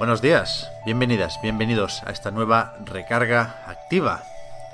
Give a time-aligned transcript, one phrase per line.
[0.00, 4.22] Buenos días, bienvenidas, bienvenidos a esta nueva recarga activa.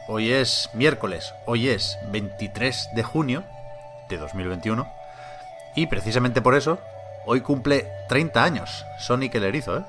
[0.06, 3.42] Hoy es miércoles, hoy es 23 de junio
[4.08, 4.88] de 2021
[5.74, 6.78] y precisamente por eso
[7.24, 9.82] hoy cumple 30 años Sonic el Erizo, ¿eh?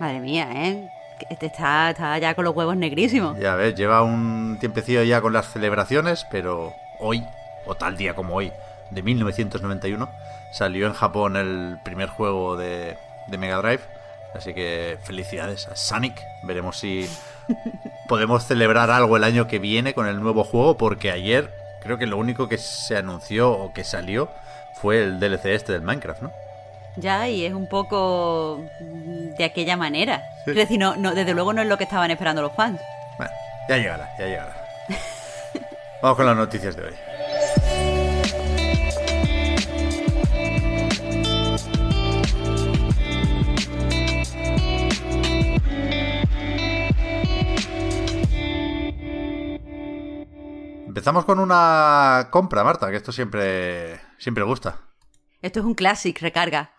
[0.00, 0.90] Madre mía, ¿eh?
[1.30, 3.38] Este está, está ya con los huevos negrísimos.
[3.38, 7.24] Ya ves, lleva un tiempecillo ya con las celebraciones, pero hoy,
[7.64, 8.52] o tal día como hoy,
[8.90, 10.10] de 1991,
[10.50, 14.03] salió en Japón el primer juego de, de Mega Drive.
[14.34, 16.20] Así que felicidades a Sonic.
[16.42, 17.08] Veremos si
[18.08, 22.06] podemos celebrar algo el año que viene con el nuevo juego, porque ayer creo que
[22.06, 24.28] lo único que se anunció o que salió
[24.80, 26.32] fue el DLC este del Minecraft, ¿no?
[26.96, 30.22] Ya, y es un poco de aquella manera.
[30.46, 32.80] Es decir, no, no, desde luego no es lo que estaban esperando los fans.
[33.16, 33.32] Bueno,
[33.68, 34.56] ya llegará, ya llegará.
[36.02, 36.94] Vamos con las noticias de hoy.
[51.04, 54.78] Empezamos con una compra, Marta, que esto siempre, siempre gusta.
[55.42, 56.72] Esto es un classic, recarga.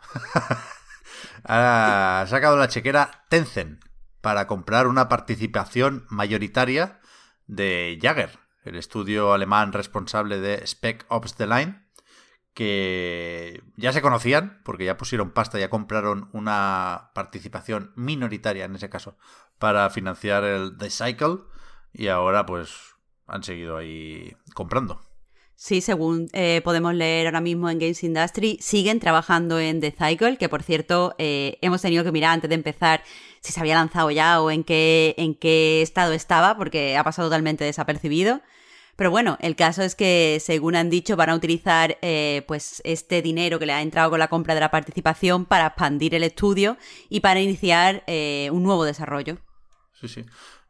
[1.44, 3.86] ha sacado la chequera Tencent
[4.22, 7.00] para comprar una participación mayoritaria
[7.46, 11.86] de Jagger, el estudio alemán responsable de Spec Ops The Line,
[12.56, 18.90] que ya se conocían, porque ya pusieron pasta, ya compraron una participación minoritaria en ese
[18.90, 19.20] caso
[19.60, 21.42] para financiar el The Cycle,
[21.94, 22.95] y ahora pues
[23.28, 25.02] han seguido ahí comprando.
[25.58, 30.38] Sí, según eh, podemos leer ahora mismo en Games Industry, siguen trabajando en The Cycle,
[30.38, 33.04] que por cierto eh, hemos tenido que mirar antes de empezar
[33.40, 37.30] si se había lanzado ya o en qué, en qué estado estaba, porque ha pasado
[37.30, 38.42] totalmente desapercibido.
[38.98, 43.22] Pero bueno, el caso es que, según han dicho, van a utilizar eh, pues este
[43.22, 46.78] dinero que le ha entrado con la compra de la participación para expandir el estudio
[47.10, 49.38] y para iniciar un nuevo desarrollo.
[50.00, 50.26] Sí, sí.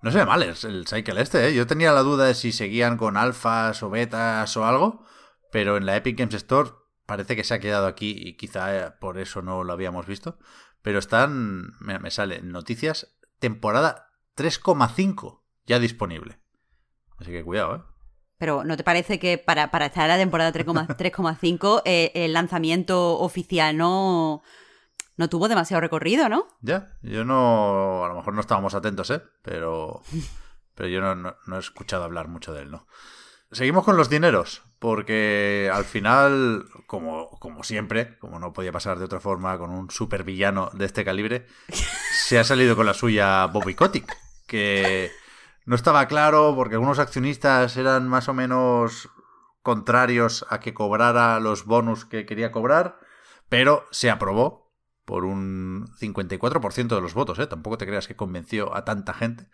[0.06, 1.56] No se ve mal el Cycle este, ¿eh?
[1.56, 5.04] Yo tenía la duda de si seguían con alfas o betas o algo,
[5.52, 6.70] pero en la Epic Games Store
[7.08, 10.38] parece que se ha quedado aquí y quizá eh, por eso no lo habíamos visto.
[10.84, 16.38] Pero están, me, me sale noticias, temporada 3,5 ya disponible.
[17.18, 17.82] Así que cuidado, ¿eh?
[18.38, 23.18] Pero ¿no te parece que para, para estar en la temporada 3,5 eh, el lanzamiento
[23.18, 24.44] oficial no
[25.18, 26.48] no tuvo demasiado recorrido, ¿no?
[26.62, 29.22] Ya, yo no, a lo mejor no estábamos atentos, ¿eh?
[29.42, 30.02] Pero,
[30.76, 32.88] pero yo no, no, he escuchado hablar mucho de él, ¿no?
[33.52, 39.06] Seguimos con los dineros, porque al final, como, como siempre, como no podía pasar de
[39.06, 41.48] otra forma con un supervillano de este calibre,
[42.26, 44.12] se ha salido con la suya Bobby Kotick,
[44.48, 45.12] que
[45.66, 49.10] no estaba claro porque algunos accionistas eran más o menos
[49.62, 53.00] contrarios a que cobrara los bonus que quería cobrar,
[53.50, 54.65] pero se aprobó
[55.06, 57.48] por un 54% de los votos, ¿eh?
[57.48, 59.48] Tampoco te creas que convenció a tanta gente.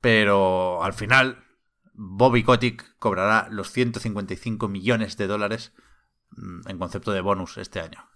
[0.00, 1.44] Pero al final,
[1.94, 5.72] Bobby Kotick cobrará los 155 millones de dólares
[6.30, 8.08] mm, en concepto de bonus este año.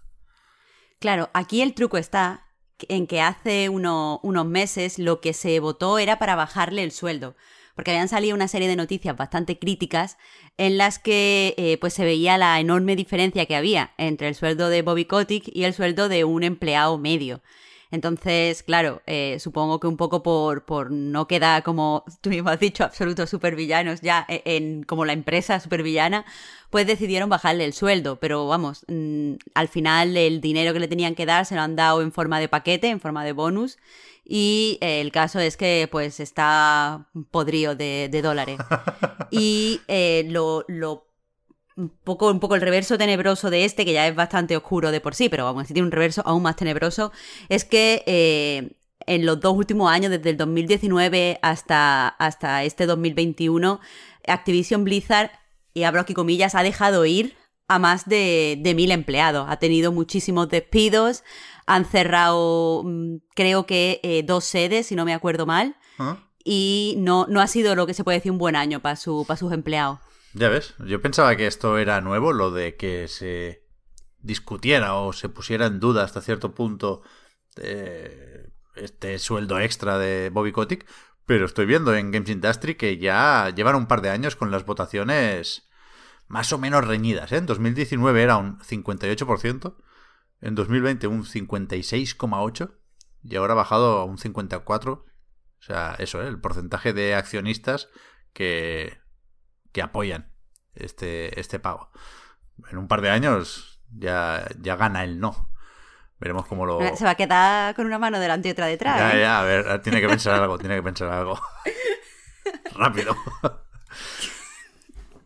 [0.98, 2.49] Claro, aquí el truco está
[2.88, 7.34] en que hace unos meses lo que se votó era para bajarle el sueldo
[7.80, 10.18] porque habían salido una serie de noticias bastante críticas
[10.58, 14.68] en las que eh, pues se veía la enorme diferencia que había entre el sueldo
[14.68, 17.41] de Bobby Kotick y el sueldo de un empleado medio.
[17.90, 22.60] Entonces, claro, eh, supongo que un poco por, por no quedar, como tú mismo has
[22.60, 26.24] dicho, absolutos supervillanos ya e, en, como la empresa supervillana,
[26.70, 28.16] pues decidieron bajarle el sueldo.
[28.20, 31.76] Pero vamos, mm, al final el dinero que le tenían que dar se lo han
[31.76, 33.78] dado en forma de paquete, en forma de bonus.
[34.24, 38.59] Y eh, el caso es que pues está podrido de, dólares.
[39.32, 40.65] Y eh, lo,
[41.80, 45.00] un poco, un poco el reverso tenebroso de este, que ya es bastante oscuro de
[45.00, 47.12] por sí, pero vamos, si tiene un reverso aún más tenebroso,
[47.48, 53.80] es que eh, en los dos últimos años, desde el 2019 hasta, hasta este 2021,
[54.27, 55.30] Activision Blizzard,
[55.72, 57.36] y abro aquí comillas, ha dejado ir
[57.68, 59.47] a más de, de mil empleados.
[59.48, 61.22] Ha tenido muchísimos despidos,
[61.66, 65.77] han cerrado, mm, creo que eh, dos sedes, si no me acuerdo mal.
[65.98, 66.29] ¿Ah?
[66.45, 69.25] Y no, no ha sido lo que se puede decir un buen año para, su,
[69.27, 69.98] para sus empleados.
[70.33, 73.65] Ya ves, yo pensaba que esto era nuevo, lo de que se
[74.21, 77.03] discutiera o se pusiera en duda hasta cierto punto
[77.57, 80.87] eh, este sueldo extra de Bobby Kotick,
[81.27, 84.65] pero estoy viendo en Games Industry que ya llevan un par de años con las
[84.65, 85.69] votaciones
[86.28, 87.33] más o menos reñidas.
[87.33, 87.37] ¿eh?
[87.39, 89.77] En 2019 era un 58%,
[90.42, 92.77] en 2020 un 56,8%
[93.25, 95.04] y ahora ha bajado a un 54%.
[95.60, 96.28] O sea, eso, ¿eh?
[96.28, 97.89] el porcentaje de accionistas
[98.33, 98.98] que,
[99.72, 100.33] que apoyan
[100.74, 101.91] este, este pago.
[102.71, 105.51] En un par de años ya, ya gana el no.
[106.18, 106.80] Veremos cómo lo.
[106.97, 108.98] Se va a quedar con una mano delante y otra detrás.
[108.98, 109.21] Ya, ¿eh?
[109.21, 111.41] ya, a ver, tiene que pensar algo, tiene que pensar algo.
[112.74, 113.16] Rápido.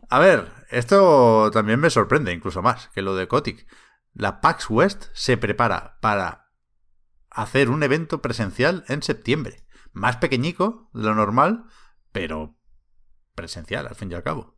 [0.08, 3.66] A ver, esto también me sorprende, incluso más que lo de Kotick.
[4.12, 6.52] La PAX West se prepara para
[7.30, 9.63] hacer un evento presencial en septiembre.
[9.94, 11.64] Más pequeñico de lo normal,
[12.12, 12.56] pero
[13.34, 14.54] presencial, al fin y al cabo.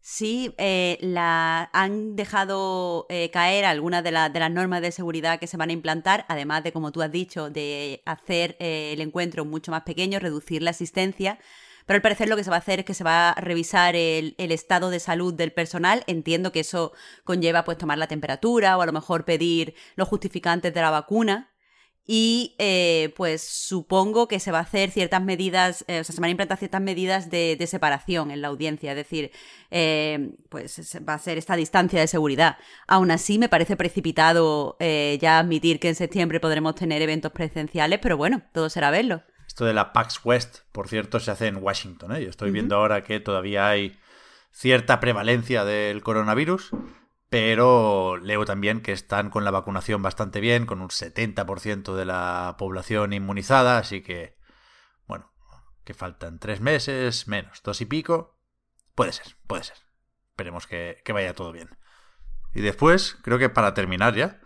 [0.00, 5.40] Sí, eh, la, han dejado eh, caer algunas de, la- de las normas de seguridad
[5.40, 9.00] que se van a implantar, además de, como tú has dicho, de hacer eh, el
[9.00, 11.40] encuentro mucho más pequeño, reducir la asistencia.
[11.86, 13.96] Pero al parecer lo que se va a hacer es que se va a revisar
[13.96, 16.04] el, el estado de salud del personal.
[16.06, 16.92] Entiendo que eso
[17.24, 21.50] conlleva pues tomar la temperatura o a lo mejor pedir los justificantes de la vacuna.
[22.06, 26.20] Y eh, pues supongo que se va a hacer ciertas medidas, eh, o sea, se
[26.20, 29.32] van a implantar ciertas medidas de, de separación en la audiencia, es decir,
[29.70, 32.58] eh, pues va a ser esta distancia de seguridad.
[32.86, 37.98] Aún así, me parece precipitado eh, ya admitir que en septiembre podremos tener eventos presenciales,
[38.00, 39.22] pero bueno, todo será verlo.
[39.46, 42.14] Esto de la PAX West, por cierto, se hace en Washington.
[42.14, 42.22] ¿eh?
[42.22, 43.98] Yo estoy viendo ahora que todavía hay
[44.52, 46.70] cierta prevalencia del coronavirus,
[47.28, 52.56] pero leo también que están con la vacunación bastante bien, con un 70% de la
[52.58, 54.36] población inmunizada, así que,
[55.06, 55.32] bueno,
[55.84, 58.38] que faltan tres meses, menos, dos y pico.
[58.94, 59.76] Puede ser, puede ser.
[60.30, 61.70] Esperemos que, que vaya todo bien.
[62.54, 64.40] Y después, creo que para terminar ya,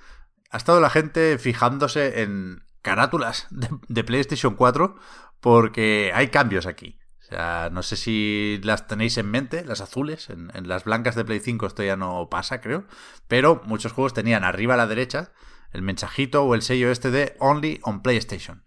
[0.50, 4.96] ha estado la gente fijándose en carátulas de, de PlayStation 4
[5.40, 6.99] porque hay cambios aquí.
[7.30, 11.24] Sea, no sé si las tenéis en mente, las azules, en, en las blancas de
[11.24, 12.86] Play 5 esto ya no pasa, creo,
[13.28, 15.32] pero muchos juegos tenían arriba a la derecha
[15.72, 18.64] el mensajito o el sello este de Only on PlayStation.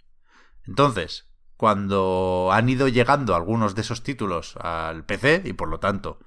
[0.65, 6.19] Entonces, cuando han ido llegando algunos de esos títulos al PC y por lo tanto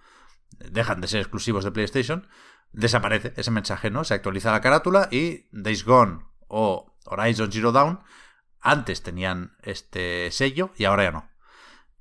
[0.59, 2.29] dejan de ser exclusivos de PlayStation,
[2.73, 4.05] desaparece ese mensaje, ¿no?
[4.05, 8.01] Se actualiza la carátula y Days Gone o Horizon Zero Dawn
[8.61, 11.29] antes tenían este sello y ahora ya no.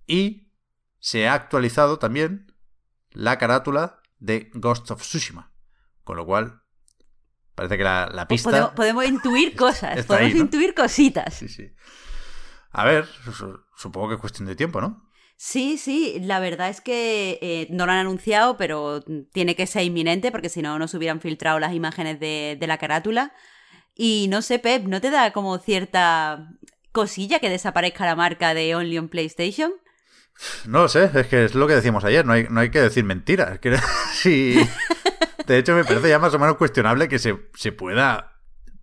[0.07, 0.52] Y
[1.00, 2.54] se ha actualizado también
[3.12, 5.52] la carátula de Ghost of Tsushima.
[6.04, 6.62] Con lo cual,
[7.56, 8.50] parece que la, la pista...
[8.50, 10.42] Podemos, podemos intuir cosas, ahí, podemos ¿no?
[10.42, 11.34] intuir cositas.
[11.34, 11.72] Sí, sí.
[12.72, 15.04] A ver, su- supongo que es cuestión de tiempo, ¿no?
[15.38, 19.04] Sí, sí, la verdad es que eh, no lo han anunciado, pero
[19.34, 22.68] tiene que ser inminente porque si no, no se hubieran filtrado las imágenes de, de
[22.68, 23.34] la carátula.
[23.94, 26.50] Y no sé, Pep, ¿no te da como cierta
[26.94, 29.74] cosilla que desaparezca la marca de Only on PlayStation?
[30.67, 32.81] No lo sé, es que es lo que decíamos ayer, no hay, no hay que
[32.81, 33.59] decir mentiras.
[34.13, 34.57] Sí.
[35.47, 38.39] De hecho, me parece ya más o menos cuestionable que se, se pueda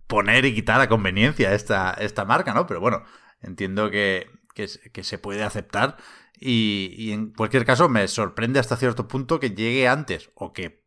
[0.07, 2.65] poner y quitar a conveniencia esta, esta marca, ¿no?
[2.67, 3.03] Pero bueno,
[3.41, 5.97] entiendo que, que, se- que se puede aceptar
[6.39, 10.83] y, y en cualquier caso me sorprende hasta cierto punto que llegue antes, o que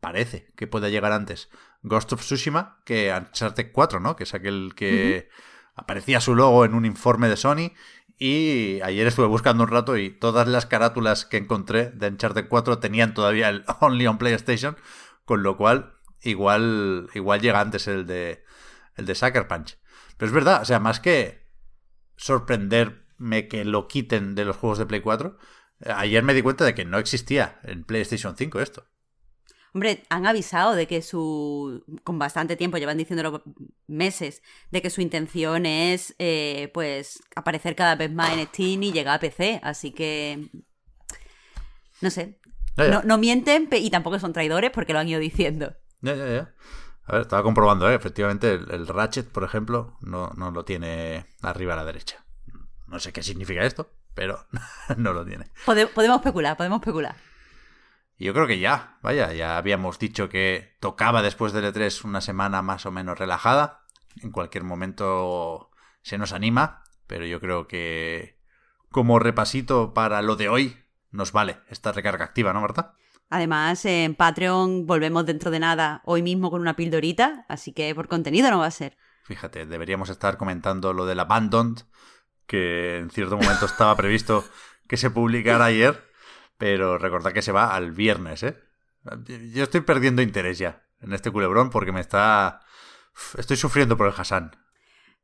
[0.00, 1.48] parece que pueda llegar antes,
[1.82, 4.14] Ghost of Tsushima que Uncharted 4, ¿no?
[4.16, 5.28] Que es aquel que
[5.74, 7.72] aparecía su logo en un informe de Sony
[8.18, 12.78] y ayer estuve buscando un rato y todas las carátulas que encontré de Uncharted 4
[12.78, 14.76] tenían todavía el Only on PlayStation,
[15.24, 18.44] con lo cual igual, igual llega antes el de,
[18.94, 19.78] el de Sucker Punch.
[20.16, 21.46] Pero es verdad, o sea, más que
[22.16, 25.36] sorprenderme que lo quiten de los juegos de Play 4,
[25.80, 28.86] eh, ayer me di cuenta de que no existía en PlayStation 5 esto.
[29.76, 31.84] Hombre, han avisado de que su.
[32.02, 33.42] con bastante tiempo, llevan diciéndolo
[33.86, 38.92] meses, de que su intención es, eh, pues, aparecer cada vez más en Steam y
[38.92, 39.60] llegar a PC.
[39.62, 40.48] Así que.
[42.00, 42.38] No sé.
[42.78, 45.74] No, no mienten y tampoco son traidores porque lo han ido diciendo.
[46.00, 46.54] Ya, ya, ya.
[47.04, 47.94] A ver, estaba comprobando, ¿eh?
[47.94, 52.24] efectivamente, el, el Ratchet, por ejemplo, no, no lo tiene arriba a la derecha.
[52.86, 54.46] No sé qué significa esto, pero
[54.96, 55.50] no lo tiene.
[55.66, 57.14] Pode- podemos especular, podemos especular.
[58.18, 62.20] Y yo creo que ya, vaya, ya habíamos dicho que tocaba después del E3 una
[62.20, 63.84] semana más o menos relajada.
[64.22, 65.70] En cualquier momento
[66.02, 68.38] se nos anima, pero yo creo que
[68.90, 70.76] como repasito para lo de hoy
[71.10, 72.94] nos vale esta recarga activa, ¿no, Marta?
[73.28, 78.08] Además, en Patreon volvemos dentro de nada hoy mismo con una pildorita, así que por
[78.08, 78.96] contenido no va a ser.
[79.24, 81.82] Fíjate, deberíamos estar comentando lo del Abandoned,
[82.46, 84.44] que en cierto momento estaba previsto
[84.86, 86.05] que se publicara ayer,
[86.58, 88.56] pero recordad que se va al viernes, ¿eh?
[89.52, 92.60] Yo estoy perdiendo interés ya en este culebrón porque me está...
[93.38, 94.56] Estoy sufriendo por el Hassan.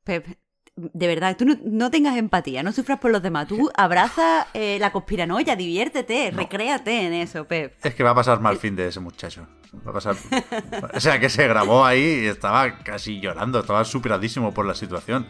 [0.04, 0.26] Pep,
[0.74, 3.46] de verdad, tú no, tengas empatía, no sufras por los demás.
[3.46, 7.74] Tú abraza eh, la conspiranoia, diviértete, recréate en eso, Pep.
[7.84, 9.46] Es que va a pasar mal fin de ese muchacho.
[9.86, 10.16] Va a pasar...
[10.94, 15.26] o sea, que se grabó ahí y estaba casi llorando, estaba superadísimo por la situación.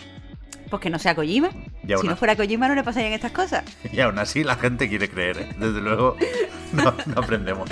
[0.71, 1.50] Pues que no sea Kojima.
[1.87, 3.65] Si no fuera Kojima no le pasarían estas cosas.
[3.93, 5.49] Y aún así la gente quiere creer, ¿eh?
[5.59, 6.17] Desde luego
[6.73, 7.71] no, no aprendemos.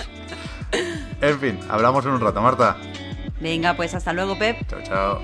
[1.20, 2.76] En fin, hablamos en un rato, Marta.
[3.40, 4.56] Venga, pues hasta luego, Pep.
[4.68, 5.20] Chao, chao.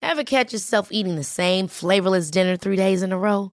[0.00, 3.52] Ever catch yourself eating the same flavorless dinner three days in a row?